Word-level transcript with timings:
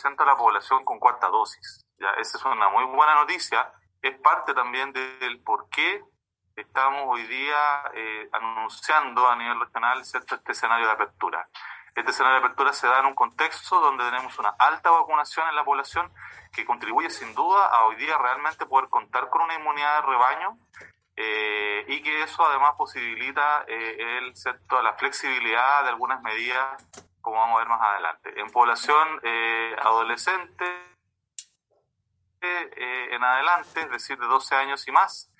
cbp.gov/careers. 0.00 0.18
de 0.18 0.24
la 0.26 0.36
población 0.36 0.84
con 0.84 0.98
cuarta 0.98 1.28
dosis. 1.28 1.86
Ya, 1.98 2.10
esa 2.18 2.38
es 2.38 2.44
una 2.44 2.68
muy 2.70 2.84
buena 2.84 3.14
noticia. 3.14 3.72
Es 4.02 4.18
parte 4.18 4.54
también 4.54 4.92
del 4.92 5.40
por 5.42 5.68
qué 5.68 6.02
estamos 6.56 7.02
hoy 7.06 7.22
día 7.26 7.82
eh, 7.94 8.28
anunciando 8.32 9.28
a 9.28 9.36
nivel 9.36 9.60
regional 9.60 10.04
¿cierto? 10.04 10.34
este 10.34 10.52
escenario 10.52 10.86
de 10.86 10.92
apertura. 10.92 11.48
Este 11.94 12.10
escenario 12.10 12.40
de 12.40 12.46
apertura 12.46 12.72
se 12.72 12.86
da 12.86 13.00
en 13.00 13.06
un 13.06 13.14
contexto 13.14 13.80
donde 13.80 14.04
tenemos 14.04 14.38
una 14.38 14.54
alta 14.58 14.90
vacunación 14.90 15.48
en 15.48 15.56
la 15.56 15.64
población 15.64 16.12
que 16.52 16.64
contribuye 16.64 17.10
sin 17.10 17.34
duda 17.34 17.66
a 17.66 17.84
hoy 17.84 17.96
día 17.96 18.16
realmente 18.16 18.66
poder 18.66 18.88
contar 18.88 19.28
con 19.28 19.42
una 19.42 19.54
inmunidad 19.54 20.00
de 20.00 20.06
rebaño 20.06 20.58
eh, 21.16 21.84
y 21.88 22.02
que 22.02 22.22
eso 22.22 22.44
además 22.44 22.74
posibilita 22.78 23.64
eh, 23.66 24.18
el, 24.18 24.36
¿cierto? 24.36 24.80
la 24.82 24.94
flexibilidad 24.94 25.82
de 25.82 25.90
algunas 25.90 26.22
medidas 26.22 26.82
como 27.20 27.36
vamos 27.36 27.56
a 27.56 27.58
ver 27.58 27.68
más 27.68 27.80
adelante. 27.80 28.40
En 28.40 28.50
población 28.50 29.20
eh, 29.22 29.76
adolescente 29.80 30.64
eh, 32.42 33.08
en 33.14 33.22
adelante, 33.22 33.80
es 33.80 33.90
decir, 33.90 34.18
de 34.18 34.26
12 34.26 34.54
años 34.54 34.86
y 34.88 34.92
más, 34.92 35.30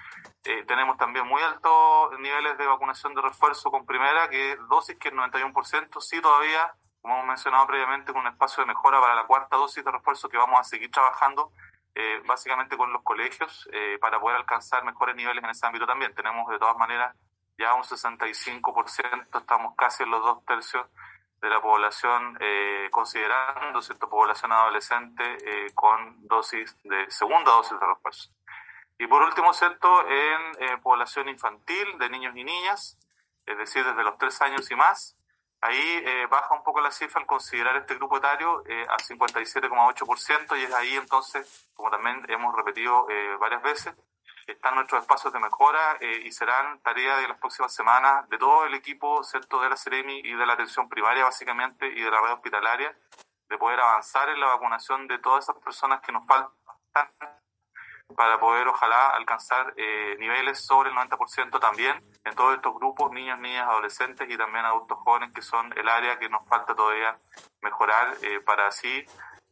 eh, 0.45 0.65
tenemos 0.67 0.99
también 0.99 1.27
muy 1.27 1.41
altos 1.43 2.19
niveles 2.21 2.59
de 2.59 2.67
vacunación 2.67 3.15
de 3.15 3.23
refuerzo 3.23 3.71
con 3.71 3.87
primera, 3.87 4.29
que 4.29 4.57
dosis 4.69 4.99
que 4.99 5.09
el 5.09 5.15
91%, 5.15 6.01
sí 6.01 6.21
todavía, 6.21 6.75
como 7.01 7.15
hemos 7.15 7.27
mencionado 7.27 7.67
previamente, 7.67 8.13
con 8.13 8.23
un 8.23 8.29
espacio 8.29 8.63
de 8.63 8.67
mejora 8.67 9.01
para 9.01 9.15
la 9.15 9.27
cuarta 9.27 9.57
dosis 9.57 9.83
de 9.83 9.91
refuerzo 9.91 10.29
que 10.29 10.37
vamos 10.37 10.61
a 10.61 10.65
seguir 10.65 10.91
trabajando 10.91 11.53
básicamente 12.25 12.79
con 12.79 12.93
los 12.93 13.03
colegios 13.03 13.69
para 14.01 14.19
poder 14.21 14.37
alcanzar 14.37 14.85
mejores 14.85 15.15
niveles 15.17 15.43
en 15.43 15.51
ese 15.51 15.67
ámbito 15.67 15.87
también. 15.87 16.15
Tenemos 16.15 16.49
de 16.49 16.59
todas 16.59 16.77
maneras 16.77 17.15
ya 17.59 17.75
un 17.75 17.83
65%, 17.83 19.39
estamos 19.39 19.75
casi 19.77 20.03
en 20.05 20.11
los 20.11 20.23
dos 20.23 20.45
tercios 20.47 20.87
de 21.41 21.49
la 21.49 21.61
población, 21.61 22.37
eh, 22.41 22.89
considerando 22.91 23.81
cierta 23.81 24.07
población 24.07 24.53
adolescente 24.53 25.25
eh, 25.25 25.73
con 25.75 26.27
dosis 26.27 26.77
de 26.85 27.11
segunda 27.11 27.53
dosis 27.53 27.79
de 27.81 27.87
refuerzo. 27.87 28.31
Y 28.99 29.07
por 29.07 29.23
último, 29.23 29.55
cierto, 29.55 30.07
en 30.07 30.41
eh, 30.59 30.77
población 30.83 31.29
infantil 31.29 31.99
de 31.99 32.11
niños 32.11 32.37
y 32.37 32.45
niñas, 32.45 32.99
es 33.47 33.57
decir, 33.57 33.85
desde 33.85 34.05
los 34.05 34.19
tres 34.19 34.41
años 34.43 34.71
y 34.71 34.77
más, 34.77 35.17
ahí 35.63 36.27
baja 36.31 36.55
un 36.55 36.63
poco 36.63 36.81
la 36.81 36.91
cifra 36.91 37.21
al 37.21 37.27
considerar 37.27 37.77
este 37.77 37.95
grupo 37.97 38.17
etario 38.17 38.63
a 38.89 38.97
57,8% 38.97 40.59
y 40.59 40.63
es 40.63 40.73
ahí 40.73 40.95
entonces, 40.95 41.69
como 41.75 41.91
también 41.91 42.25
hemos 42.29 42.55
repetido 42.55 43.07
varias 43.39 43.63
veces, 43.63 43.95
están 44.53 44.75
nuestros 44.75 45.03
espacios 45.03 45.33
de 45.33 45.41
mejora 45.41 45.97
eh, 46.01 46.23
y 46.25 46.33
serán 46.33 46.81
tarea 46.81 47.17
de 47.17 47.29
las 47.29 47.39
próximas 47.39 47.73
semanas 47.75 48.29
de 48.29 48.39
todo 48.39 48.65
el 48.67 48.75
equipo 48.75 49.23
¿cierto? 49.25 49.61
de 49.61 49.71
la 49.71 49.77
Ceremi 49.77 50.21
y 50.21 50.35
de 50.35 50.47
la 50.47 50.55
atención 50.55 50.89
primaria 50.89 51.25
básicamente 51.25 51.87
y 51.87 52.01
de 52.01 52.11
la 52.11 52.21
red 52.21 52.33
hospitalaria 52.33 52.95
de 53.49 53.59
poder 53.59 53.81
avanzar 53.81 54.29
en 54.29 54.41
la 54.41 54.47
vacunación 54.47 55.09
de 55.09 55.19
todas 55.19 55.45
esas 55.45 55.57
personas 55.57 56.01
que 56.01 56.13
nos 56.13 56.27
faltan 56.27 56.51
para 58.17 58.39
poder 58.41 58.67
ojalá 58.69 59.11
alcanzar 59.11 59.73
eh, 59.77 60.17
niveles 60.19 60.65
sobre 60.65 60.91
el 60.91 60.97
90% 60.97 61.61
también 61.61 62.03
en 62.25 62.35
todos 62.35 62.57
estos 62.57 62.75
grupos, 62.75 63.13
niños, 63.13 63.39
niñas, 63.41 63.69
adolescentes 63.69 64.29
y 64.29 64.37
también 64.37 64.65
adultos 64.65 64.99
jóvenes 64.99 65.33
que 65.33 65.43
son 65.43 65.73
el 65.77 65.89
área 65.89 66.19
que 66.19 66.29
nos 66.29 66.47
falta 66.49 66.75
todavía 66.75 67.17
mejorar 67.63 68.17
eh, 68.23 68.41
para 68.41 68.67
así 68.67 69.05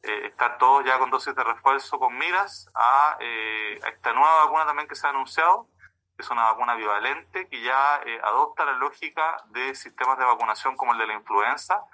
eh, 0.02 0.32
todos 0.58 0.84
ya 0.84 0.98
con 0.98 1.10
dosis 1.10 1.34
de 1.34 1.44
refuerzo 1.44 1.98
con 1.98 2.16
miras 2.16 2.68
a, 2.74 3.16
eh, 3.20 3.80
esta 3.86 4.12
nueva 4.12 4.44
vacuna 4.44 4.66
también 4.66 4.88
que 4.88 4.94
se 4.94 5.06
ha 5.06 5.10
anunciado, 5.10 5.68
que 6.16 6.22
es 6.22 6.30
una 6.30 6.44
vacuna 6.44 6.74
bivalente 6.74 7.48
que 7.48 7.62
ya 7.62 8.00
eh, 8.04 8.20
adopta 8.22 8.64
la 8.64 8.72
lógica 8.72 9.36
de 9.50 9.74
sistemas 9.74 10.18
de 10.18 10.24
vacunación 10.24 10.76
como 10.76 10.92
el 10.92 10.98
de 10.98 11.06
la 11.06 11.14
influenza, 11.14 11.84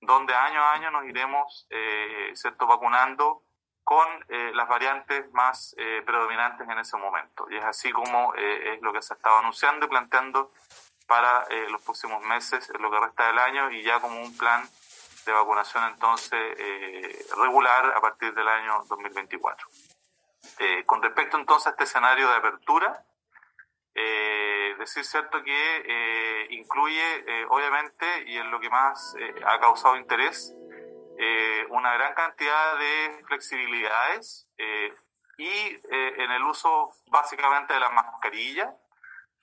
donde 0.00 0.34
año 0.34 0.60
a 0.62 0.72
año 0.72 0.90
nos 0.90 1.04
iremos 1.04 1.66
eh, 1.70 2.30
¿cierto? 2.34 2.66
vacunando 2.66 3.42
con 3.82 4.06
eh, 4.28 4.52
las 4.54 4.68
variantes 4.68 5.32
más 5.32 5.74
predominantes 6.06 6.68
en 6.68 6.78
ese 6.78 6.96
momento. 6.96 7.46
Y 7.50 7.56
es 7.56 7.64
así 7.64 7.90
como 7.90 8.34
es 8.34 8.80
lo 8.82 8.92
que 8.92 9.02
se 9.02 9.14
ha 9.14 9.16
estado 9.16 9.38
anunciando 9.38 9.86
y 9.86 9.88
planteando 9.88 10.52
para 11.08 11.44
los 11.70 11.82
próximos 11.82 12.22
meses, 12.22 12.70
lo 12.78 12.88
que 12.88 13.00
resta 13.00 13.26
del 13.26 13.38
año, 13.38 13.70
y 13.70 13.82
ya 13.82 13.98
como 13.98 14.22
un 14.22 14.36
plan 14.36 14.62
de 15.24 15.32
vacunación 15.32 15.84
entonces 15.84 16.40
eh, 16.58 17.26
regular 17.36 17.92
a 17.96 18.00
partir 18.00 18.32
del 18.34 18.48
año 18.48 18.84
2024. 18.88 19.68
Eh, 20.58 20.84
con 20.86 21.02
respecto 21.02 21.36
entonces 21.36 21.68
a 21.68 21.70
este 21.70 21.84
escenario 21.84 22.28
de 22.28 22.36
apertura, 22.36 23.04
eh, 23.94 24.76
decir 24.78 25.04
cierto 25.04 25.42
que 25.42 25.82
eh, 25.84 26.46
incluye 26.50 27.24
eh, 27.26 27.46
obviamente 27.48 28.06
y 28.26 28.38
es 28.38 28.46
lo 28.46 28.60
que 28.60 28.70
más 28.70 29.16
ha 29.44 29.58
causado 29.60 29.96
interés 29.96 30.54
una 31.68 31.92
gran 31.94 32.14
cantidad 32.14 32.78
de 32.78 33.24
flexibilidades 33.26 34.48
y 35.36 35.78
en 35.90 36.30
el 36.30 36.42
uso 36.44 36.92
básicamente 37.08 37.74
de 37.74 37.80
la 37.80 37.90
mascarilla 37.90 38.74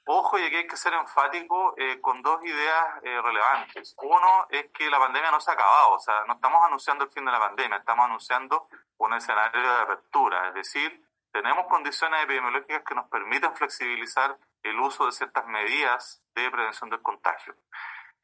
Ojo, 0.10 0.40
y 0.40 0.44
aquí 0.44 0.56
hay 0.56 0.68
que 0.68 0.78
ser 0.78 0.94
enfático 0.94 1.74
eh, 1.78 2.00
con 2.00 2.22
dos 2.22 2.44
ideas 2.46 2.86
eh, 3.04 3.22
relevantes. 3.22 3.94
Uno 4.02 4.48
es 4.50 4.68
que 4.72 4.90
la 4.90 5.00
pandemia 5.00 5.32
no 5.32 5.42
se 5.42 5.52
ha 5.52 5.54
acabado, 5.54 5.92
o 5.92 6.00
sea, 6.00 6.24
no 6.26 6.36
estamos 6.36 6.64
anunciando 6.66 7.04
el 7.04 7.12
fin 7.12 7.26
de 7.26 7.32
la 7.34 7.40
pandemia, 7.40 7.78
estamos 7.78 8.06
anunciando 8.06 8.70
un 9.00 9.14
escenario 9.14 9.62
de 9.62 9.82
apertura, 9.82 10.48
es 10.48 10.54
decir, 10.54 11.06
tenemos 11.34 11.68
condiciones 11.68 12.24
epidemiológicas 12.24 12.84
que 12.88 12.96
nos 12.96 13.10
permiten 13.10 13.54
flexibilizar 13.54 14.38
el 14.64 14.80
uso 14.80 15.06
de 15.08 15.12
ciertas 15.12 15.46
medidas 15.46 16.24
de 16.34 16.50
prevención 16.52 16.90
del 16.90 17.02
contagio. 17.02 17.54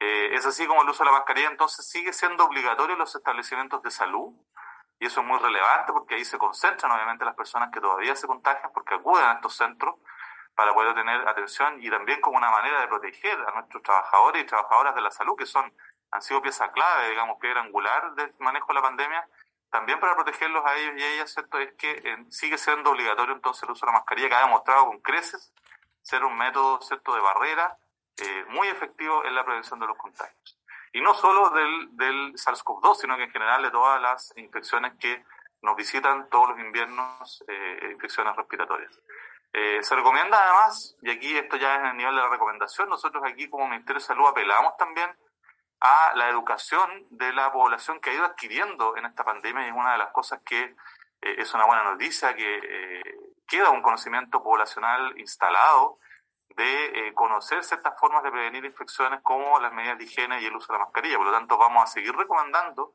Eh, 0.00 0.30
es 0.32 0.46
así 0.46 0.66
como 0.66 0.82
el 0.82 0.88
uso 0.88 1.04
de 1.04 1.10
la 1.10 1.18
mascarilla 1.18 1.48
entonces 1.48 1.86
sigue 1.86 2.14
siendo 2.14 2.46
obligatorio 2.46 2.94
en 2.94 3.00
los 3.00 3.14
establecimientos 3.14 3.82
de 3.82 3.90
salud, 3.90 4.32
y 4.98 5.04
eso 5.04 5.20
es 5.20 5.26
muy 5.26 5.38
relevante 5.38 5.92
porque 5.92 6.14
ahí 6.14 6.24
se 6.24 6.38
concentran 6.38 6.90
obviamente 6.92 7.26
las 7.26 7.34
personas 7.34 7.70
que 7.70 7.80
todavía 7.80 8.16
se 8.16 8.26
contagian 8.26 8.72
porque 8.72 8.94
acuden 8.94 9.26
a 9.26 9.32
estos 9.34 9.54
centros 9.54 9.96
para 10.54 10.72
poder 10.72 10.94
tener 10.94 11.26
atención 11.28 11.82
y 11.82 11.90
también 11.90 12.20
como 12.20 12.38
una 12.38 12.50
manera 12.50 12.80
de 12.80 12.88
proteger 12.88 13.38
a 13.46 13.52
nuestros 13.52 13.82
trabajadores 13.82 14.42
y 14.42 14.46
trabajadoras 14.46 14.94
de 14.94 15.00
la 15.00 15.10
salud, 15.10 15.36
que 15.36 15.46
son 15.46 15.72
han 16.14 16.22
sido 16.22 16.40
pieza 16.40 16.70
clave, 16.70 17.10
digamos, 17.10 17.38
piedra 17.40 17.60
angular 17.60 18.14
del 18.14 18.32
manejo 18.38 18.68
de 18.68 18.74
la 18.74 18.82
pandemia, 18.82 19.28
también 19.68 19.98
para 19.98 20.14
protegerlos 20.14 20.64
a 20.64 20.76
ellos 20.76 20.94
y 20.96 21.02
a 21.02 21.12
ellas, 21.14 21.32
¿cierto? 21.32 21.58
Es 21.58 21.72
que 21.72 21.90
eh, 21.90 22.24
sigue 22.30 22.56
siendo 22.56 22.90
obligatorio 22.90 23.34
entonces 23.34 23.64
el 23.64 23.72
uso 23.72 23.84
de 23.84 23.90
la 23.90 23.98
mascarilla, 23.98 24.28
que 24.28 24.34
ha 24.36 24.44
demostrado 24.44 24.86
con 24.86 25.00
creces 25.00 25.52
ser 26.02 26.24
un 26.24 26.36
método, 26.36 26.80
¿cierto?, 26.82 27.14
de 27.14 27.20
barrera 27.20 27.76
eh, 28.18 28.44
muy 28.50 28.68
efectivo 28.68 29.24
en 29.24 29.34
la 29.34 29.44
prevención 29.44 29.80
de 29.80 29.88
los 29.88 29.96
contagios. 29.96 30.56
Y 30.92 31.00
no 31.00 31.14
solo 31.14 31.50
del, 31.50 31.96
del 31.96 32.34
SARS-CoV-2, 32.34 32.94
sino 32.94 33.16
que 33.16 33.24
en 33.24 33.32
general 33.32 33.62
de 33.64 33.72
todas 33.72 34.00
las 34.00 34.32
infecciones 34.36 34.92
que 35.00 35.24
nos 35.62 35.74
visitan 35.74 36.28
todos 36.28 36.50
los 36.50 36.60
inviernos, 36.60 37.42
eh, 37.48 37.88
infecciones 37.90 38.36
respiratorias. 38.36 39.00
Eh, 39.56 39.84
se 39.84 39.94
recomienda 39.94 40.36
además, 40.36 40.96
y 41.00 41.12
aquí 41.12 41.38
esto 41.38 41.56
ya 41.56 41.76
es 41.76 41.80
en 41.82 41.86
el 41.86 41.96
nivel 41.96 42.16
de 42.16 42.22
la 42.22 42.28
recomendación, 42.28 42.88
nosotros 42.88 43.22
aquí 43.24 43.48
como 43.48 43.68
Ministerio 43.68 44.00
de 44.00 44.06
Salud 44.06 44.26
apelamos 44.26 44.76
también 44.76 45.08
a 45.78 46.12
la 46.16 46.28
educación 46.28 47.06
de 47.10 47.32
la 47.32 47.52
población 47.52 48.00
que 48.00 48.10
ha 48.10 48.14
ido 48.14 48.24
adquiriendo 48.24 48.96
en 48.96 49.06
esta 49.06 49.22
pandemia 49.22 49.64
y 49.64 49.68
es 49.68 49.76
una 49.76 49.92
de 49.92 49.98
las 49.98 50.10
cosas 50.10 50.40
que 50.44 50.60
eh, 50.60 50.74
es 51.38 51.54
una 51.54 51.66
buena 51.66 51.84
noticia, 51.84 52.34
que 52.34 52.58
eh, 52.64 53.02
queda 53.46 53.70
un 53.70 53.80
conocimiento 53.80 54.42
poblacional 54.42 55.16
instalado 55.20 55.98
de 56.56 57.12
conocer 57.14 57.62
ciertas 57.62 57.98
formas 57.98 58.22
de 58.22 58.30
prevenir 58.30 58.64
infecciones 58.64 59.20
como 59.22 59.58
las 59.60 59.72
medidas 59.72 59.98
de 59.98 60.04
higiene 60.04 60.40
y 60.40 60.46
el 60.46 60.54
uso 60.54 60.72
de 60.72 60.78
la 60.78 60.84
mascarilla. 60.84 61.16
Por 61.16 61.26
lo 61.26 61.32
tanto, 61.32 61.58
vamos 61.58 61.82
a 61.82 61.86
seguir 61.86 62.14
recomendando 62.14 62.94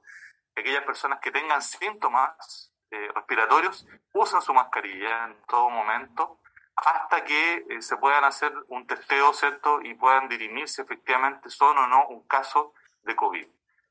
que 0.54 0.62
aquellas 0.62 0.84
personas 0.84 1.20
que 1.20 1.30
tengan 1.32 1.62
síntomas 1.62 2.72
respiratorios 2.90 3.86
usen 4.14 4.42
su 4.42 4.54
mascarilla 4.54 5.26
en 5.26 5.42
todo 5.46 5.70
momento 5.70 6.39
hasta 6.86 7.24
que 7.24 7.66
eh, 7.70 7.82
se 7.82 7.98
puedan 7.98 8.24
hacer 8.24 8.54
un 8.68 8.88
testeo, 8.88 9.34
¿cierto? 9.34 9.82
Y 9.82 9.94
puedan 9.96 10.30
dirimir 10.30 10.68
si 10.68 10.82
efectivamente 10.82 11.50
son 11.50 11.78
o 11.78 11.88
no 11.88 12.08
un 12.08 12.26
caso 12.28 12.74
de 13.04 13.16
COVID. 13.16 13.48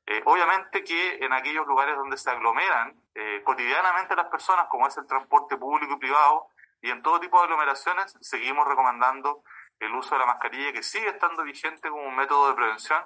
Eh, 0.07 0.21
obviamente 0.25 0.83
que 0.83 1.23
en 1.23 1.33
aquellos 1.33 1.67
lugares 1.67 1.95
donde 1.95 2.17
se 2.17 2.31
aglomeran 2.31 2.99
eh, 3.13 3.41
cotidianamente 3.43 4.15
las 4.15 4.27
personas, 4.27 4.67
como 4.67 4.87
es 4.87 4.97
el 4.97 5.05
transporte 5.05 5.55
público 5.57 5.93
y 5.93 5.99
privado, 5.99 6.47
y 6.81 6.89
en 6.89 7.03
todo 7.03 7.19
tipo 7.19 7.37
de 7.37 7.43
aglomeraciones, 7.43 8.17
seguimos 8.21 8.67
recomendando 8.67 9.43
el 9.79 9.93
uso 9.93 10.15
de 10.15 10.19
la 10.19 10.25
mascarilla, 10.25 10.73
que 10.73 10.81
sigue 10.81 11.09
estando 11.09 11.43
vigente 11.43 11.89
como 11.89 12.03
un 12.03 12.15
método 12.15 12.49
de 12.49 12.55
prevención, 12.55 13.03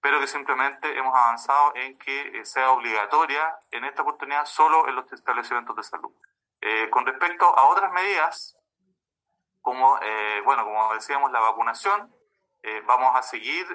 pero 0.00 0.18
que 0.18 0.26
simplemente 0.26 0.98
hemos 0.98 1.16
avanzado 1.16 1.72
en 1.76 1.96
que 1.96 2.44
sea 2.44 2.72
obligatoria 2.72 3.56
en 3.70 3.84
esta 3.84 4.02
oportunidad 4.02 4.44
solo 4.44 4.88
en 4.88 4.96
los 4.96 5.10
establecimientos 5.12 5.76
de 5.76 5.82
salud. 5.84 6.12
Con 6.90 7.06
respecto 7.06 7.46
a 7.46 7.68
otras 7.68 7.92
medidas, 7.92 8.56
como, 9.62 9.98
eh, 10.02 10.42
bueno, 10.44 10.64
como 10.64 10.92
decíamos, 10.94 11.32
la 11.32 11.40
vacunación, 11.40 12.14
vamos 12.86 13.16
a 13.16 13.22
seguir 13.22 13.66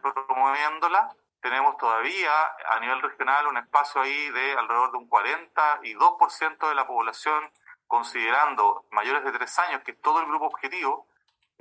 promoviéndola. 0.00 1.14
Tenemos 1.42 1.76
todavía 1.76 2.30
a 2.70 2.80
nivel 2.80 3.02
regional 3.02 3.46
un 3.46 3.58
espacio 3.58 4.00
ahí 4.00 4.30
de 4.30 4.52
alrededor 4.52 4.92
de 4.92 4.98
un 4.98 5.10
42% 5.10 6.68
de 6.68 6.74
la 6.74 6.86
población, 6.86 7.50
considerando 7.86 8.86
mayores 8.92 9.24
de 9.24 9.32
tres 9.32 9.58
años, 9.58 9.82
que 9.82 9.90
es 9.90 10.00
todo 10.00 10.20
el 10.20 10.26
grupo 10.26 10.46
objetivo, 10.46 11.06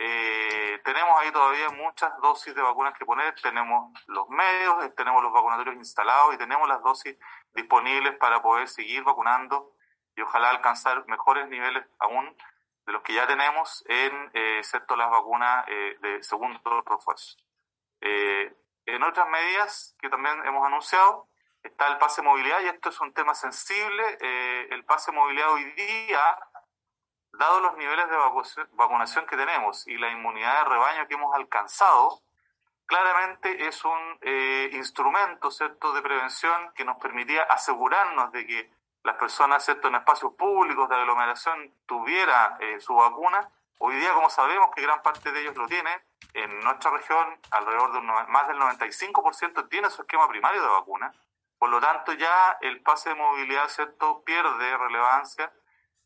eh, 0.01 0.79
tenemos 0.85 1.19
ahí 1.19 1.29
todavía 1.29 1.69
muchas 1.71 2.17
dosis 2.21 2.55
de 2.55 2.61
vacunas 2.61 2.97
que 2.97 3.05
poner, 3.05 3.35
tenemos 3.41 3.91
los 4.07 4.29
medios, 4.29 4.85
eh, 4.85 4.89
tenemos 4.95 5.21
los 5.21 5.33
vacunatorios 5.33 5.75
instalados 5.75 6.33
y 6.33 6.37
tenemos 6.37 6.69
las 6.69 6.81
dosis 6.81 7.17
disponibles 7.53 8.15
para 8.15 8.41
poder 8.41 8.69
seguir 8.69 9.03
vacunando 9.03 9.73
y 10.15 10.21
ojalá 10.21 10.51
alcanzar 10.51 11.05
mejores 11.07 11.49
niveles 11.49 11.85
aún 11.99 12.33
de 12.89 12.93
los 12.93 13.03
que 13.03 13.13
ya 13.13 13.27
tenemos 13.27 13.83
en 13.87 14.31
eh, 14.33 14.57
excepto 14.57 14.95
las 14.95 15.11
vacunas 15.11 15.63
eh, 15.67 15.95
de 16.01 16.23
segundo 16.23 16.59
refuerzo. 16.81 17.37
en 18.01 19.03
otras 19.03 19.29
medidas 19.29 19.95
que 19.99 20.09
también 20.09 20.43
hemos 20.47 20.65
anunciado 20.65 21.27
está 21.61 21.87
el 21.87 21.99
pase 21.99 22.21
de 22.21 22.27
movilidad 22.27 22.61
y 22.61 22.69
esto 22.69 22.89
es 22.89 22.99
un 22.99 23.13
tema 23.13 23.35
sensible. 23.35 24.17
el 24.71 24.83
pase 24.85 25.11
de 25.11 25.17
movilidad 25.17 25.51
hoy 25.51 25.65
día 25.73 26.39
dado 27.33 27.59
los 27.59 27.77
niveles 27.77 28.09
de 28.09 28.17
vacunación 28.71 29.27
que 29.27 29.37
tenemos 29.37 29.87
y 29.87 29.95
la 29.99 30.09
inmunidad 30.09 30.63
de 30.63 30.69
rebaño 30.71 31.07
que 31.07 31.13
hemos 31.13 31.35
alcanzado, 31.35 32.23
claramente 32.87 33.67
es 33.67 33.85
un 33.85 34.17
eh, 34.21 34.71
instrumento 34.73 35.51
¿cierto? 35.51 35.93
de 35.93 36.01
prevención 36.01 36.73
que 36.73 36.85
nos 36.85 36.97
permitía 36.97 37.43
asegurarnos 37.43 38.31
de 38.31 38.47
que 38.47 38.78
las 39.03 39.15
personas 39.15 39.67
en 39.69 39.95
espacios 39.95 40.33
públicos 40.33 40.89
de 40.89 40.95
aglomeración 40.95 41.73
tuvieran 41.85 42.57
eh, 42.59 42.79
su 42.79 42.93
vacuna. 42.95 43.49
Hoy 43.77 43.95
día, 43.95 44.13
como 44.13 44.29
sabemos 44.29 44.69
que 44.75 44.81
gran 44.81 45.01
parte 45.01 45.31
de 45.31 45.41
ellos 45.41 45.55
lo 45.55 45.67
tiene, 45.67 45.89
en 46.33 46.59
nuestra 46.59 46.91
región 46.91 47.39
alrededor 47.51 47.93
de 47.93 48.01
más 48.01 48.47
del 48.47 48.57
95% 48.57 49.69
tiene 49.69 49.89
su 49.89 50.01
esquema 50.01 50.27
primario 50.27 50.61
de 50.61 50.67
vacuna. 50.67 51.13
Por 51.57 51.69
lo 51.69 51.79
tanto, 51.79 52.13
ya 52.13 52.57
el 52.61 52.81
pase 52.81 53.09
de 53.09 53.15
movilidad 53.15 53.67
¿cierto? 53.69 54.23
pierde 54.23 54.77
relevancia 54.77 55.51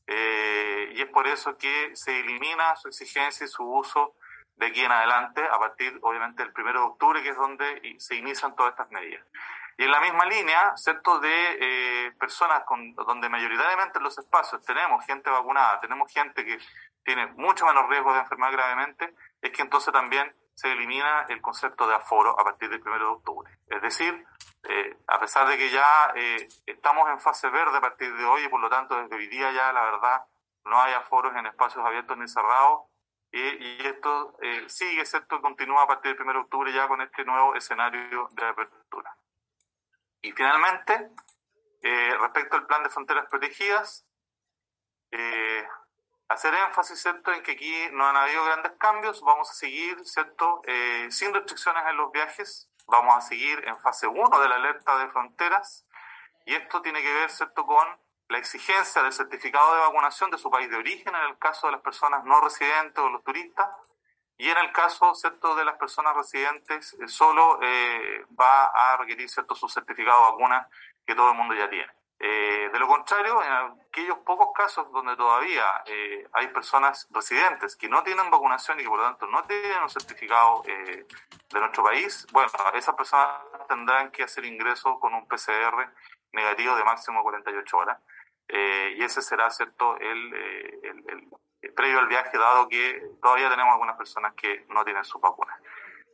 eh, 0.07 0.91
y 0.95 1.01
es 1.01 1.09
por 1.09 1.27
eso 1.27 1.57
que 1.57 1.95
se 1.95 2.19
elimina 2.19 2.75
su 2.75 2.87
exigencia 2.89 3.45
y 3.45 3.49
su 3.49 3.63
uso 3.63 4.15
de 4.55 4.67
aquí 4.67 4.81
en 4.81 4.91
adelante, 4.91 5.43
a 5.43 5.57
partir 5.57 5.97
obviamente 6.01 6.43
del 6.43 6.53
1 6.55 6.71
de 6.73 6.79
octubre, 6.79 7.23
que 7.23 7.29
es 7.29 7.37
donde 7.37 7.95
se 7.97 8.15
inician 8.15 8.55
todas 8.55 8.71
estas 8.71 8.91
medidas. 8.91 9.25
Y 9.77 9.83
en 9.85 9.91
la 9.91 10.01
misma 10.01 10.25
línea, 10.25 10.73
¿cierto?, 10.75 11.19
de 11.19 11.57
eh, 11.59 12.11
personas 12.19 12.63
con, 12.65 12.93
donde 12.95 13.29
mayoritariamente 13.29 13.97
en 13.97 14.03
los 14.03 14.17
espacios 14.17 14.63
tenemos 14.63 15.05
gente 15.05 15.29
vacunada, 15.29 15.79
tenemos 15.79 16.11
gente 16.11 16.45
que 16.45 16.57
tiene 17.03 17.27
mucho 17.27 17.65
menos 17.65 17.89
riesgo 17.89 18.13
de 18.13 18.19
enfermar 18.19 18.51
gravemente, 18.51 19.13
es 19.41 19.51
que 19.51 19.61
entonces 19.61 19.91
también 19.91 20.33
se 20.55 20.71
elimina 20.71 21.25
el 21.29 21.41
concepto 21.41 21.87
de 21.87 21.95
aforo 21.95 22.39
a 22.39 22.43
partir 22.43 22.69
del 22.69 22.81
1 22.81 22.99
de 22.99 23.05
octubre. 23.05 23.51
Es 23.67 23.81
decir, 23.81 24.25
eh, 24.69 24.97
a 25.07 25.19
pesar 25.19 25.47
de 25.47 25.57
que 25.57 25.69
ya 25.69 26.13
eh, 26.15 26.47
estamos 26.65 27.09
en 27.09 27.19
fase 27.19 27.49
verde 27.49 27.77
a 27.77 27.81
partir 27.81 28.15
de 28.15 28.25
hoy 28.25 28.43
y 28.43 28.49
por 28.49 28.61
lo 28.61 28.69
tanto 28.69 28.95
desde 28.95 29.15
hoy 29.15 29.27
día 29.27 29.51
ya 29.51 29.73
la 29.73 29.83
verdad 29.83 30.25
no 30.65 30.81
hay 30.81 30.93
aforos 30.93 31.35
en 31.35 31.47
espacios 31.47 31.85
abiertos 31.85 32.17
ni 32.17 32.27
cerrados 32.27 32.83
y, 33.31 33.87
esto 33.87 34.37
eh, 34.43 34.69
sigue, 34.69 35.01
excepto 35.01 35.41
continúa 35.41 35.83
a 35.83 35.87
partir 35.87 36.13
del 36.13 36.21
1 36.21 36.33
de 36.33 36.39
octubre 36.39 36.71
ya 36.71 36.87
con 36.87 37.01
este 37.01 37.25
nuevo 37.25 37.55
escenario 37.55 38.29
de 38.31 38.45
apertura. 38.45 39.17
Finalmente, 40.35 41.11
respecto 42.19 42.55
al 42.55 42.65
plan 42.65 42.83
de 42.83 42.89
fronteras 42.89 43.25
protegidas, 43.29 44.05
hacer 46.29 46.53
énfasis 46.53 47.01
¿cierto? 47.01 47.31
en 47.31 47.43
que 47.43 47.51
aquí 47.51 47.87
no 47.91 48.07
han 48.07 48.15
habido 48.15 48.43
grandes 48.45 48.73
cambios, 48.79 49.21
vamos 49.21 49.49
a 49.49 49.53
seguir 49.53 50.03
¿cierto? 50.05 50.61
sin 51.09 51.33
restricciones 51.33 51.83
en 51.87 51.97
los 51.97 52.11
viajes, 52.11 52.71
Vamos 52.87 53.15
a 53.15 53.21
seguir 53.21 53.63
en 53.65 53.79
fase 53.79 54.07
1 54.07 54.39
de 54.39 54.49
la 54.49 54.55
alerta 54.55 54.97
de 54.97 55.07
fronteras 55.09 55.85
y 56.45 56.53
esto 56.53 56.81
tiene 56.81 57.01
que 57.01 57.13
ver 57.13 57.29
¿cierto? 57.29 57.65
con 57.65 57.87
la 58.27 58.37
exigencia 58.37 59.01
del 59.01 59.13
certificado 59.13 59.73
de 59.73 59.81
vacunación 59.81 60.31
de 60.31 60.37
su 60.37 60.49
país 60.49 60.69
de 60.69 60.77
origen 60.77 61.15
en 61.15 61.29
el 61.29 61.37
caso 61.37 61.67
de 61.67 61.73
las 61.73 61.81
personas 61.81 62.25
no 62.25 62.41
residentes 62.41 62.97
o 62.99 63.09
los 63.09 63.23
turistas 63.23 63.67
y 64.37 64.49
en 64.49 64.57
el 64.57 64.71
caso 64.71 65.13
¿cierto? 65.15 65.55
de 65.55 65.65
las 65.65 65.77
personas 65.77 66.15
residentes 66.15 66.93
eh, 66.93 67.07
solo 67.07 67.59
eh, 67.61 68.25
va 68.39 68.67
a 68.67 68.97
requerir 68.97 69.29
¿cierto? 69.29 69.55
su 69.55 69.67
certificado 69.67 70.25
de 70.25 70.31
vacuna 70.31 70.67
que 71.05 71.15
todo 71.15 71.31
el 71.31 71.37
mundo 71.37 71.53
ya 71.53 71.69
tiene. 71.69 71.91
Eh, 72.25 72.69
de 72.71 72.79
lo 72.79 72.87
contrario, 72.87 73.43
en 73.43 73.51
aquellos 73.51 74.19
pocos 74.19 74.47
casos 74.55 74.89
donde 74.93 75.13
todavía 75.17 75.65
eh, 75.85 76.25
hay 76.31 76.47
personas 76.47 77.05
residentes 77.11 77.75
que 77.75 77.89
no 77.89 78.01
tienen 78.01 78.31
vacunación 78.31 78.79
y 78.79 78.83
que 78.83 78.87
por 78.87 78.99
lo 78.99 79.03
tanto 79.03 79.27
no 79.27 79.43
tienen 79.43 79.83
un 79.83 79.89
certificado 79.89 80.63
eh, 80.65 81.05
de 81.51 81.59
nuestro 81.59 81.83
país, 81.83 82.25
bueno, 82.31 82.49
esas 82.75 82.95
personas 82.95 83.41
tendrán 83.67 84.09
que 84.09 84.23
hacer 84.23 84.45
ingreso 84.45 84.97
con 85.01 85.13
un 85.13 85.27
PCR 85.27 85.91
negativo 86.31 86.77
de 86.77 86.85
máximo 86.85 87.21
48 87.23 87.77
horas. 87.77 87.99
y 88.47 89.03
ese 89.03 89.21
será, 89.21 89.49
¿cierto?, 89.49 89.97
el, 89.97 90.33
el, 90.33 91.27
previo 91.75 91.99
al 91.99 92.07
viaje, 92.07 92.37
dado 92.37 92.67
que 92.67 93.01
todavía 93.21 93.49
tenemos 93.49 93.73
algunas 93.73 93.97
personas 93.97 94.33
que 94.33 94.65
no 94.69 94.83
tienen 94.83 95.03
su 95.03 95.19
vacuna. 95.19 95.57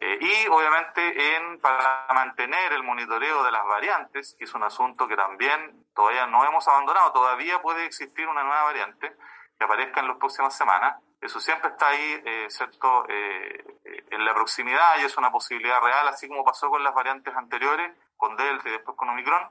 Eh, 0.01 0.18
y 0.22 0.48
obviamente 0.48 1.36
en, 1.36 1.60
para 1.60 2.07
mantener 2.13 2.72
el 2.72 2.84
monitoreo 2.84 3.44
de 3.44 3.51
las 3.51 3.66
variantes, 3.66 4.36
que 4.38 4.46
es 4.46 4.54
un 4.54 4.63
asunto 4.63 5.07
que 5.07 5.18
también 5.18 5.86
todavía 5.94 6.25
no 6.25 6.46
hemos 6.46 6.66
abandonado, 6.68 7.12
todavía 7.12 7.62
puede 7.62 7.86
existir 7.86 8.25
una 8.28 8.44
nueva 8.44 8.63
variante 8.63 9.13
que 9.57 9.66
aparezca 9.66 10.00
en 10.00 10.07
las 10.07 10.18
próximas 10.18 10.56
semanas. 10.56 10.96
Eso 11.19 11.42
siempre 11.42 11.72
está 11.72 11.90
ahí, 11.90 12.22
eh, 12.25 12.45
¿cierto?, 12.50 13.06
eh, 13.10 13.62
en 14.10 14.24
la 14.24 14.34
proximidad 14.34 15.00
y 15.00 15.06
es 15.06 15.18
una 15.18 15.31
posibilidad 15.31 15.81
real, 15.81 16.07
así 16.07 16.30
como 16.30 16.45
pasó 16.45 16.69
con 16.69 16.81
las 16.81 16.94
variantes 16.94 17.36
anteriores, 17.36 17.92
con 18.16 18.38
Delta 18.38 18.69
y 18.69 18.72
después 18.72 18.95
con 18.98 19.10
Omicron. 19.10 19.50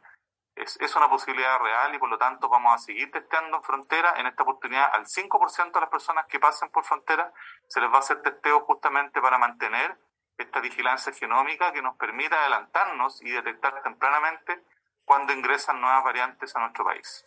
Es, 0.63 0.77
es 0.81 0.97
una 0.97 1.09
posibilidad 1.09 1.59
real 1.61 1.95
y 1.95 1.99
por 1.99 2.09
lo 2.09 2.19
tanto 2.19 2.49
vamos 2.49 2.75
a 2.75 2.79
seguir 2.79 3.11
testeando 3.11 3.57
en 3.57 3.63
frontera. 3.63 4.15
En 4.17 4.27
esta 4.27 4.43
oportunidad, 4.43 4.91
al 4.93 5.07
5% 5.07 5.73
de 5.73 5.81
las 5.81 5.91
personas 5.91 6.27
que 6.27 6.41
pasen 6.41 6.71
por 6.71 6.85
frontera 6.85 7.33
se 7.67 7.81
les 7.81 7.91
va 7.91 7.97
a 7.97 8.01
hacer 8.01 8.23
testeo 8.23 8.61
justamente 8.61 9.21
para 9.21 9.39
mantener 9.39 9.97
esta 10.37 10.61
vigilancia 10.61 11.13
genómica 11.13 11.73
que 11.73 11.83
nos 11.83 11.97
permita 11.97 12.41
adelantarnos 12.41 13.21
y 13.23 13.31
detectar 13.31 13.83
tempranamente 13.83 14.63
cuando 15.05 15.33
ingresan 15.33 15.81
nuevas 15.81 16.05
variantes 16.05 16.55
a 16.55 16.61
nuestro 16.61 16.85
país. 16.85 17.27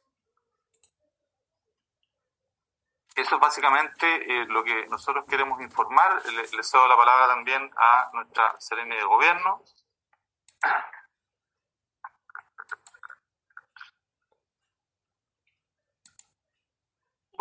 Eso 3.15 3.36
es 3.36 3.41
básicamente 3.41 4.05
eh, 4.08 4.46
lo 4.46 4.63
que 4.63 4.88
nosotros 4.88 5.25
queremos 5.27 5.62
informar. 5.62 6.25
Le, 6.25 6.48
le, 6.48 6.63
cedo 6.63 6.88
la 6.88 6.96
palabra 6.96 7.27
también 7.27 7.70
a 7.75 8.10
nuestra 8.13 8.55
serena 8.60 8.96
de 8.96 9.03
gobierno. 9.03 9.62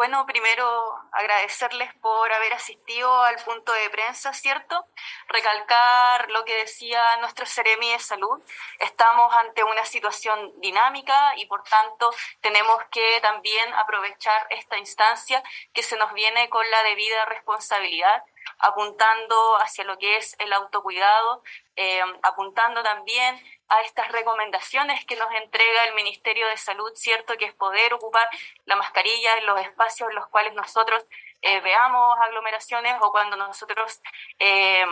Bueno, 0.00 0.24
primero 0.24 0.66
agradecerles 1.12 1.92
por 1.96 2.32
haber 2.32 2.54
asistido 2.54 3.22
al 3.22 3.36
punto 3.44 3.70
de 3.70 3.90
prensa, 3.90 4.32
¿cierto? 4.32 4.86
Recalcar 5.28 6.30
lo 6.30 6.42
que 6.46 6.56
decía 6.56 7.02
nuestro 7.18 7.44
Ceremi 7.44 7.92
de 7.92 7.98
Salud. 7.98 8.42
Estamos 8.78 9.30
ante 9.36 9.62
una 9.62 9.84
situación 9.84 10.58
dinámica 10.58 11.34
y 11.36 11.44
por 11.44 11.62
tanto 11.64 12.14
tenemos 12.40 12.82
que 12.90 13.20
también 13.20 13.74
aprovechar 13.74 14.46
esta 14.48 14.78
instancia 14.78 15.42
que 15.74 15.82
se 15.82 15.98
nos 15.98 16.14
viene 16.14 16.48
con 16.48 16.64
la 16.70 16.82
debida 16.82 17.26
responsabilidad 17.26 18.24
apuntando 18.60 19.56
hacia 19.56 19.84
lo 19.84 19.98
que 19.98 20.16
es 20.16 20.36
el 20.38 20.52
autocuidado, 20.52 21.42
eh, 21.76 22.02
apuntando 22.22 22.82
también 22.82 23.42
a 23.68 23.80
estas 23.82 24.08
recomendaciones 24.12 25.04
que 25.06 25.16
nos 25.16 25.32
entrega 25.32 25.84
el 25.84 25.94
Ministerio 25.94 26.46
de 26.48 26.56
Salud, 26.56 26.92
¿cierto? 26.94 27.36
Que 27.36 27.46
es 27.46 27.54
poder 27.54 27.94
ocupar 27.94 28.28
la 28.66 28.76
mascarilla 28.76 29.38
en 29.38 29.46
los 29.46 29.60
espacios 29.60 30.10
en 30.10 30.16
los 30.16 30.28
cuales 30.28 30.54
nosotros 30.54 31.04
eh, 31.42 31.60
veamos 31.60 32.18
aglomeraciones 32.20 32.94
o 33.00 33.10
cuando 33.10 33.36
nosotros 33.36 34.00
eh, 34.38 34.84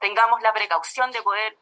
tengamos 0.00 0.40
la 0.40 0.52
precaución 0.52 1.10
de 1.12 1.22
poder 1.22 1.56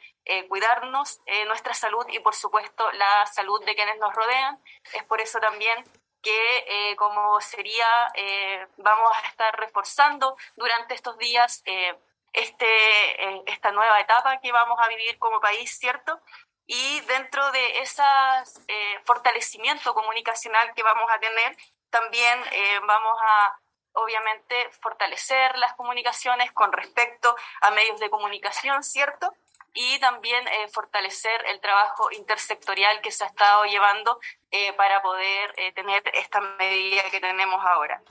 cuidarnos 0.49 1.19
nuestra 1.47 1.75
salud 1.75 2.07
y, 2.09 2.21
por 2.21 2.37
supuesto, 2.37 2.89
la 2.93 3.27
salud 3.27 3.65
de 3.65 3.75
quienes 3.75 3.99
nos 3.99 4.15
rodean. 4.15 4.63
Es 4.95 5.03
por 5.03 5.21
eso 5.21 5.41
también 5.41 5.85
que 6.23 6.65
eh, 6.67 6.97
como 6.97 7.41
sería, 7.41 7.87
eh, 8.15 8.67
vamos 8.77 9.11
a 9.17 9.27
estar 9.29 9.59
reforzando 9.59 10.37
durante 10.57 10.95
estos 10.95 11.17
días 11.19 11.63
eh, 11.67 11.97
este, 12.33 13.51
esta 13.51 13.73
nueva 13.73 14.01
etapa 14.01 14.41
que 14.41 14.53
vamos 14.53 14.79
a 14.81 14.89
vivir 14.89 15.19
como 15.19 15.41
país, 15.41 15.79
¿cierto? 15.79 16.21
Y 16.67 17.01
dentro 17.01 17.51
de 17.51 17.81
ese 17.81 18.03
fortalecimiento 19.05 19.93
comunicacional 19.93 20.73
que 20.75 20.85
vamos 20.85 21.11
a 21.11 21.19
tener, 21.19 21.57
también 21.91 22.41
vamos 22.87 23.19
a 23.27 23.59
obviamente 23.95 24.71
fortalecer 24.81 25.59
las 25.59 25.75
comunicaciones 25.75 26.53
con 26.53 26.71
respecto 26.73 27.35
a 27.61 27.73
medios 27.73 27.99
de 27.99 28.11
comunicación, 28.11 28.85
¿cierto? 28.85 29.35
Y 29.75 29.99
también 30.01 30.47
eh, 30.49 30.69
fortalecer 30.69 31.45
el 31.47 31.61
trabajo 31.61 32.11
intersectorial 32.13 33.01
que 33.01 33.11
se 33.11 33.25
ha 33.25 33.29
estado 33.29 33.65
llevando 33.65 34.19
eh, 34.51 34.73
para 34.75 35.03
poder 35.03 35.55
eh, 35.57 35.73
tener 35.73 36.03
esta 36.15 36.41
medida 36.41 37.03
que 37.11 37.21
tenemos 37.21 37.65
ahora. 37.65 38.03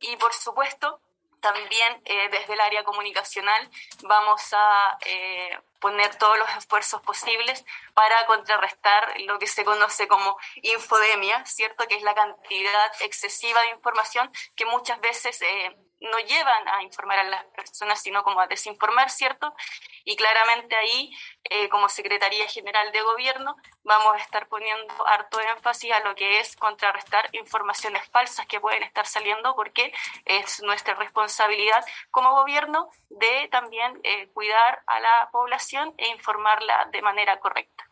Y 0.00 0.16
por 0.16 0.32
supuesto, 0.34 1.00
también 1.40 2.02
desde 2.04 2.54
el 2.54 2.60
área 2.60 2.82
comunicacional 2.82 3.70
vamos 4.02 4.52
a 4.52 4.98
poner 5.80 6.16
todos 6.16 6.36
los 6.38 6.48
esfuerzos 6.56 7.00
posibles 7.02 7.64
para 7.94 8.26
contrarrestar 8.26 9.14
lo 9.20 9.38
que 9.38 9.46
se 9.46 9.64
conoce 9.64 10.08
como 10.08 10.36
infodemia, 10.62 11.44
¿cierto? 11.44 11.86
Que 11.86 11.96
es 11.96 12.02
la 12.02 12.14
cantidad 12.14 12.92
excesiva 13.00 13.60
de 13.60 13.70
información 13.70 14.32
que 14.56 14.64
muchas 14.64 15.00
veces 15.00 15.40
no 16.00 16.18
llevan 16.18 16.68
a 16.68 16.82
informar 16.82 17.18
a 17.18 17.24
las 17.24 17.44
personas, 17.46 18.00
sino 18.00 18.22
como 18.22 18.40
a 18.40 18.46
desinformar, 18.46 19.10
¿cierto? 19.10 19.54
Y 20.04 20.16
claramente 20.16 20.76
ahí, 20.76 21.16
eh, 21.44 21.68
como 21.68 21.88
Secretaría 21.88 22.46
General 22.48 22.92
de 22.92 23.00
Gobierno, 23.02 23.56
vamos 23.82 24.14
a 24.14 24.18
estar 24.18 24.46
poniendo 24.48 25.06
harto 25.06 25.40
énfasis 25.40 25.92
a 25.92 26.00
lo 26.00 26.14
que 26.14 26.40
es 26.40 26.56
contrarrestar 26.56 27.28
informaciones 27.32 28.08
falsas 28.10 28.46
que 28.46 28.60
pueden 28.60 28.82
estar 28.82 29.06
saliendo, 29.06 29.54
porque 29.56 29.92
es 30.24 30.62
nuestra 30.62 30.94
responsabilidad 30.94 31.84
como 32.10 32.34
gobierno 32.34 32.90
de 33.08 33.48
también 33.50 34.00
eh, 34.04 34.28
cuidar 34.34 34.82
a 34.86 35.00
la 35.00 35.30
población 35.32 35.94
e 35.96 36.08
informarla 36.08 36.86
de 36.92 37.02
manera 37.02 37.40
correcta. 37.40 37.88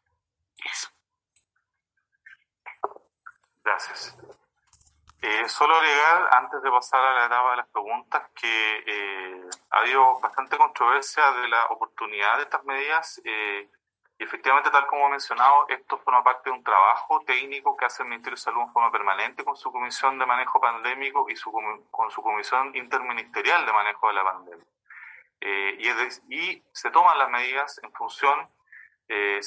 Eso. 0.65 0.89
Gracias. 3.65 4.15
Eh, 5.27 5.49
solo 5.49 5.75
agregar, 5.77 6.29
antes 6.33 6.61
de 6.61 6.71
pasar 6.71 7.01
a 7.01 7.15
la 7.21 7.25
etapa 7.25 7.53
de 7.53 7.57
las 7.57 7.69
preguntas, 7.69 8.29
que 8.39 8.85
eh, 8.87 9.41
ha 9.71 9.79
habido 9.79 10.21
bastante 10.21 10.59
controversia 10.59 11.33
de 11.41 11.49
la 11.49 11.65
oportunidad 11.69 12.37
de 12.37 12.43
estas 12.43 12.63
medidas. 12.65 13.23
Eh, 13.25 13.71
y 14.19 14.23
efectivamente, 14.23 14.69
tal 14.69 14.87
como 14.87 15.07
he 15.07 15.11
mencionado, 15.13 15.67
esto 15.71 15.97
forma 15.97 16.23
parte 16.23 16.51
de 16.51 16.57
un 16.57 16.63
trabajo 16.63 17.21
técnico 17.21 17.75
que 17.75 17.87
hace 17.87 18.03
el 18.03 18.11
Ministerio 18.11 18.37
de 18.37 18.43
Salud 18.43 18.61
en 18.61 18.73
forma 18.75 18.93
permanente 18.93 19.47
con 19.47 19.57
su 19.57 19.73
Comisión 19.73 20.19
de 20.19 20.27
Manejo 20.27 20.61
Pandémico 20.61 21.25
y 21.31 21.37
su, 21.37 21.51
con 21.91 22.11
su 22.11 22.21
Comisión 22.21 22.77
Interministerial 22.77 23.65
de 23.65 23.73
Manejo 23.73 24.09
de 24.09 24.13
la 24.13 24.25
Pandemia. 24.25 24.67
y, 25.41 26.37
y 26.37 26.63
se 26.71 26.91
toman 26.91 27.19
las 27.19 27.31
medidas 27.31 27.81
en 27.83 27.91
función 27.95 28.47
eh. 29.09 29.41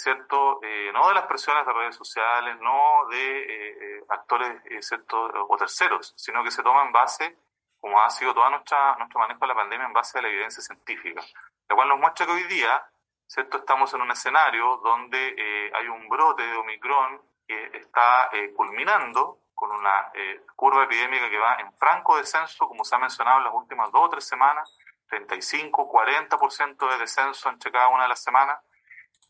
Eh, 0.61 0.91
no 0.93 1.07
de 1.07 1.13
las 1.15 1.25
presiones 1.25 1.65
de 1.65 1.73
redes 1.73 1.95
sociales, 1.95 2.57
no 2.59 3.07
de 3.09 3.97
eh, 3.97 4.03
actores 4.09 4.61
¿cierto? 4.85 5.29
o 5.47 5.57
terceros, 5.57 6.13
sino 6.15 6.43
que 6.43 6.51
se 6.51 6.63
toma 6.63 6.83
en 6.83 6.91
base, 6.91 7.37
como 7.79 7.99
ha 8.01 8.09
sido 8.09 8.33
todo 8.33 8.49
nuestro 8.49 9.19
manejo 9.19 9.39
de 9.41 9.47
la 9.47 9.55
pandemia, 9.55 9.87
en 9.87 9.93
base 9.93 10.19
a 10.19 10.21
la 10.21 10.29
evidencia 10.29 10.61
científica, 10.61 11.21
la 11.69 11.75
cual 11.75 11.89
nos 11.89 11.99
muestra 11.99 12.25
que 12.25 12.31
hoy 12.31 12.43
día 12.43 12.83
¿cierto? 13.25 13.57
estamos 13.57 13.93
en 13.93 14.01
un 14.01 14.11
escenario 14.11 14.77
donde 14.77 15.71
hay 15.73 15.87
un 15.87 16.07
brote 16.07 16.43
de 16.43 16.55
Omicron 16.55 17.21
que 17.47 17.77
está 17.77 18.29
culminando 18.55 19.39
con 19.53 19.71
una 19.71 20.11
curva 20.55 20.83
epidémica 20.83 21.29
que 21.29 21.39
va 21.39 21.55
en 21.55 21.71
franco 21.73 22.17
descenso, 22.17 22.67
como 22.67 22.83
se 22.83 22.95
ha 22.95 22.99
mencionado 22.99 23.39
en 23.39 23.45
las 23.45 23.53
últimas 23.53 23.91
dos 23.91 24.05
o 24.05 24.09
tres 24.09 24.27
semanas, 24.27 24.77
35, 25.09 25.89
40% 25.89 26.89
de 26.91 26.97
descenso 26.97 27.49
entre 27.49 27.71
cada 27.71 27.87
una 27.87 28.03
de 28.03 28.09
las 28.09 28.21
semanas, 28.21 28.59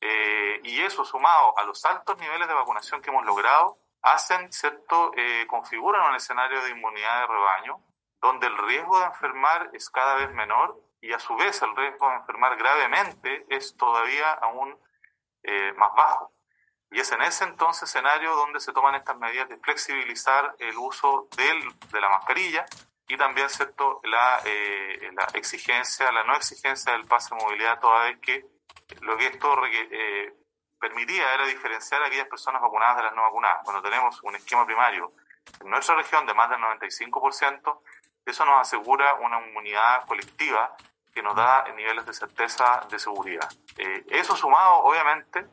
eh, 0.01 0.59
y 0.63 0.81
eso 0.81 1.03
sumado 1.05 1.57
a 1.57 1.63
los 1.63 1.83
altos 1.85 2.17
niveles 2.19 2.47
de 2.47 2.53
vacunación 2.53 3.01
que 3.01 3.09
hemos 3.09 3.25
logrado, 3.25 3.77
hacen, 4.01 4.51
¿cierto?, 4.51 5.11
eh, 5.15 5.45
configuran 5.47 6.09
un 6.09 6.15
escenario 6.15 6.61
de 6.63 6.71
inmunidad 6.71 7.21
de 7.21 7.27
rebaño, 7.27 7.83
donde 8.21 8.47
el 8.47 8.57
riesgo 8.57 8.99
de 8.99 9.05
enfermar 9.05 9.69
es 9.73 9.89
cada 9.89 10.15
vez 10.15 10.31
menor 10.33 10.79
y 11.01 11.13
a 11.13 11.19
su 11.19 11.35
vez 11.35 11.61
el 11.61 11.75
riesgo 11.75 12.09
de 12.09 12.15
enfermar 12.15 12.57
gravemente 12.57 13.45
es 13.49 13.75
todavía 13.77 14.31
aún 14.33 14.77
eh, 15.43 15.73
más 15.73 15.93
bajo. 15.95 16.33
Y 16.89 16.99
es 16.99 17.11
en 17.11 17.21
ese 17.21 17.43
entonces 17.43 17.89
escenario 17.89 18.35
donde 18.35 18.59
se 18.59 18.71
toman 18.71 18.95
estas 18.95 19.17
medidas 19.17 19.49
de 19.49 19.57
flexibilizar 19.57 20.55
el 20.59 20.77
uso 20.77 21.27
del, 21.35 21.61
de 21.91 22.01
la 22.01 22.09
mascarilla 22.09 22.65
y 23.07 23.17
también 23.17 23.49
¿cierto? 23.49 23.99
La, 24.03 24.41
la 24.43 25.27
exigencia, 25.33 26.11
la 26.11 26.23
no 26.23 26.35
exigencia 26.35 26.93
del 26.93 27.05
pase 27.05 27.35
de 27.35 27.43
movilidad, 27.43 27.79
toda 27.79 28.05
vez 28.05 28.19
que 28.19 28.45
lo 29.01 29.17
que 29.17 29.27
esto 29.27 29.65
eh, 29.65 30.33
permitía 30.79 31.33
era 31.33 31.45
diferenciar 31.45 32.01
a 32.01 32.07
aquellas 32.07 32.27
personas 32.27 32.61
vacunadas 32.61 32.97
de 32.97 33.03
las 33.03 33.15
no 33.15 33.23
vacunadas. 33.23 33.59
Cuando 33.63 33.81
tenemos 33.81 34.21
un 34.23 34.35
esquema 34.35 34.65
primario 34.65 35.11
en 35.59 35.69
nuestra 35.69 35.95
región 35.95 36.25
de 36.25 36.33
más 36.33 36.49
del 36.49 36.59
95%, 36.59 37.79
eso 38.25 38.45
nos 38.45 38.61
asegura 38.61 39.15
una 39.15 39.45
inmunidad 39.45 40.05
colectiva 40.05 40.75
que 41.13 41.23
nos 41.23 41.35
da 41.35 41.65
niveles 41.75 42.05
de 42.05 42.13
certeza 42.13 42.81
de 42.89 42.99
seguridad. 42.99 43.49
Eh, 43.77 44.05
eso 44.09 44.35
sumado, 44.35 44.83
obviamente, 44.83 45.45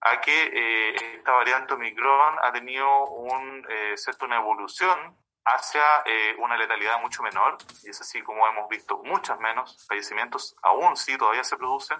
a 0.00 0.20
que 0.20 0.50
eh, 0.52 1.16
esta 1.16 1.32
variante 1.32 1.74
Omicron 1.74 2.36
ha 2.42 2.52
tenido 2.52 3.06
un, 3.06 3.64
eh, 3.70 3.94
una 4.20 4.36
evolución 4.36 5.16
hacia 5.44 5.82
eh, 6.04 6.36
una 6.38 6.56
letalidad 6.56 7.00
mucho 7.00 7.22
menor, 7.22 7.58
y 7.82 7.90
es 7.90 8.00
así 8.00 8.22
como 8.22 8.46
hemos 8.46 8.68
visto 8.68 8.98
muchas 9.04 9.38
menos 9.40 9.84
fallecimientos, 9.88 10.56
aún 10.62 10.96
sí 10.96 11.16
todavía 11.18 11.44
se 11.44 11.56
producen, 11.56 11.98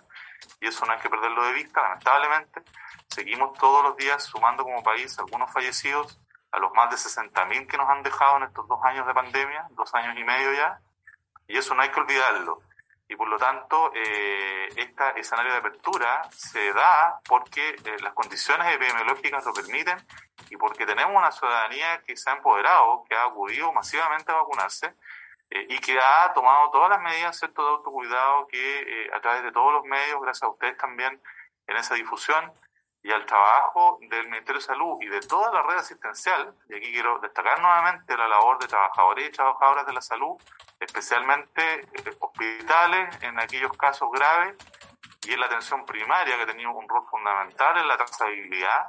y 0.61 0.68
eso 0.68 0.87
no 0.87 0.92
hay 0.92 0.99
que 1.00 1.11
perderlo 1.11 1.44
de 1.44 1.52
vista, 1.52 1.82
lamentablemente. 1.82 2.62
Seguimos 3.08 3.58
todos 3.58 3.84
los 3.84 3.96
días 3.96 4.22
sumando 4.25 4.62
como 4.62 4.82
país 4.82 5.18
algunos 5.18 5.52
fallecidos 5.52 6.20
a 6.52 6.58
los 6.58 6.72
más 6.72 6.90
de 6.90 6.96
60.000 6.96 7.66
que 7.66 7.76
nos 7.76 7.88
han 7.88 8.02
dejado 8.02 8.37
en 8.37 8.44
estos 8.44 8.68
dos 8.68 8.78
años 8.84 9.06
de 9.06 9.14
pandemia, 9.14 9.66
dos 9.70 9.92
años 9.94 10.16
y 10.16 10.25
medio 10.25 10.52
ya, 10.52 10.80
y 11.49 11.56
eso 11.56 11.75
no 11.75 11.82
hay 11.82 11.90
que 11.90 12.00
olvidarlo. 12.00 12.62
Y 13.12 13.16
por 13.16 13.28
lo 13.28 13.37
tanto, 13.37 13.92
eh, 13.95 14.69
este 14.75 15.21
escenario 15.21 15.52
de 15.52 15.59
apertura 15.59 16.23
se 16.31 16.73
da 16.73 17.21
porque 17.28 17.69
eh, 17.69 17.97
las 18.00 18.14
condiciones 18.14 18.75
epidemiológicas 18.75 19.45
lo 19.45 19.52
permiten 19.52 19.99
y 20.49 20.57
porque 20.57 20.87
tenemos 20.87 21.14
una 21.14 21.31
ciudadanía 21.31 22.00
que 22.07 22.16
se 22.16 22.31
ha 22.31 22.33
empoderado, 22.33 23.04
que 23.07 23.14
ha 23.14 23.25
acudido 23.25 23.71
masivamente 23.75 24.33
a 24.33 24.37
vacunarse 24.37 24.95
eh, 25.50 25.66
y 25.69 25.78
que 25.81 26.00
ha 26.00 26.33
tomado 26.33 26.71
todas 26.71 26.88
las 26.88 27.02
medidas 27.02 27.38
de 27.38 27.49
autocuidado 27.59 28.47
que 28.47 28.81
eh, 28.81 29.11
a 29.12 29.21
través 29.21 29.42
de 29.42 29.52
todos 29.52 29.75
los 29.75 29.85
medios, 29.85 30.19
gracias 30.23 30.45
a 30.45 30.49
ustedes 30.49 30.78
también 30.78 31.21
en 31.66 31.76
esa 31.76 31.95
difusión 31.95 32.50
y 33.02 33.11
al 33.11 33.26
trabajo 33.26 33.99
del 34.00 34.28
Ministerio 34.28 34.61
de 34.61 34.66
Salud 34.66 34.99
y 35.00 35.09
de 35.09 35.21
toda 35.21 35.52
la 35.52 35.62
red 35.62 35.78
asistencial, 35.78 36.54
y 36.68 36.76
aquí 36.76 36.92
quiero 36.92 37.18
destacar 37.18 37.61
nuevamente 37.61 38.16
la 38.16 38.28
labor 38.28 38.59
de 38.61 38.68
trabajadores 38.68 39.28
y 39.28 39.32
trabajadoras 39.32 39.87
de 39.87 39.92
la 39.92 40.00
salud, 40.00 40.37
especialmente 40.78 41.80
eh, 41.80 42.16
hospitales 42.21 43.23
en 43.23 43.40
aquellos 43.40 43.73
casos 43.76 44.09
graves 44.12 44.54
y 45.26 45.32
en 45.32 45.40
la 45.40 45.47
atención 45.47 45.85
primaria 45.85 46.37
que 46.37 46.42
ha 46.42 46.47
tenido 46.47 46.71
un 46.71 46.88
rol 46.88 47.04
fundamental 47.11 47.76
en 47.78 47.88
la 47.88 47.97
trazabilidad, 47.97 48.88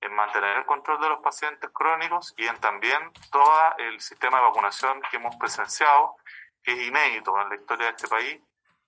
en 0.00 0.12
mantener 0.14 0.58
el 0.58 0.66
control 0.66 1.00
de 1.00 1.08
los 1.08 1.20
pacientes 1.20 1.70
crónicos 1.72 2.34
y 2.36 2.46
en 2.46 2.58
también 2.58 3.12
todo 3.30 3.52
el 3.78 4.00
sistema 4.00 4.38
de 4.38 4.44
vacunación 4.44 5.00
que 5.02 5.16
hemos 5.18 5.36
presenciado, 5.36 6.16
que 6.64 6.72
es 6.72 6.88
inédito 6.88 7.40
en 7.40 7.48
la 7.48 7.54
historia 7.54 7.86
de 7.86 7.92
este 7.92 8.08
país. 8.08 8.40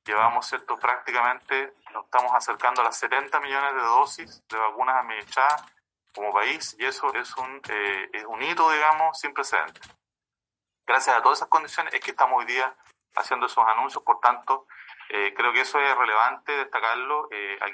Llevamos, 0.04 0.46
¿cierto? 0.46 0.78
Prácticamente 0.78 1.74
nos 1.92 2.04
estamos 2.04 2.32
acercando 2.34 2.82
a 2.82 2.84
las 2.84 2.98
70 2.98 3.40
millones 3.40 3.74
de 3.74 3.80
dosis 3.80 4.42
de 4.48 4.58
vacunas 4.58 4.96
administradas 4.96 5.64
como 6.14 6.32
país 6.32 6.76
y 6.78 6.84
eso 6.84 7.12
es 7.14 7.36
un, 7.36 7.60
eh, 7.68 8.10
es 8.12 8.24
un 8.24 8.42
hito, 8.42 8.70
digamos, 8.70 9.18
sin 9.18 9.32
precedentes 9.32 9.82
gracias 10.86 11.16
a 11.16 11.22
todas 11.22 11.38
esas 11.38 11.48
condiciones 11.48 11.94
es 11.94 12.00
que 12.00 12.10
estamos 12.10 12.38
hoy 12.38 12.46
día 12.46 12.74
haciendo 13.16 13.46
esos 13.46 13.64
anuncios, 13.66 14.02
por 14.02 14.20
tanto, 14.20 14.66
eh, 15.08 15.32
creo 15.36 15.52
que 15.52 15.60
eso 15.60 15.78
es 15.78 15.96
relevante 15.96 16.52
destacarlo. 16.52 17.28
Eh, 17.30 17.58
aquí 17.62 17.72